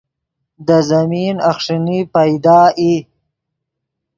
[0.65, 2.93] دے زمین اخݰینی پیدا ای